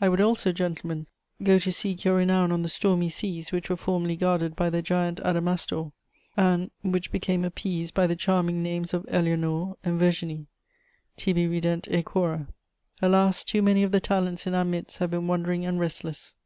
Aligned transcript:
I 0.00 0.08
would 0.08 0.22
also, 0.22 0.52
gentlemen, 0.52 1.06
go 1.42 1.58
to 1.58 1.70
seek 1.70 2.02
your 2.02 2.16
renown 2.16 2.50
on 2.50 2.62
the 2.62 2.68
stormy 2.70 3.10
seas 3.10 3.52
which 3.52 3.68
were 3.68 3.76
formerly 3.76 4.16
guarded 4.16 4.56
by 4.56 4.70
the 4.70 4.80
giant 4.80 5.20
Adamastor, 5.22 5.92
and 6.34 6.70
which 6.82 7.12
became 7.12 7.44
appeased 7.44 7.92
by 7.92 8.06
the 8.06 8.16
charming 8.16 8.62
names 8.62 8.94
of 8.94 9.02
Éléonore 9.04 9.76
and 9.84 9.98
Virginie. 9.98 10.46
Tibi 11.18 11.46
rident 11.46 11.82
æquora. 11.90 12.48
"Alas, 13.02 13.44
too 13.44 13.60
many 13.60 13.82
of 13.82 13.92
the 13.92 14.00
talents 14.00 14.46
in 14.46 14.54
our 14.54 14.64
midst 14.64 14.96
have 14.96 15.10
been 15.10 15.26
wandering 15.26 15.66
and 15.66 15.78
restless! 15.78 16.36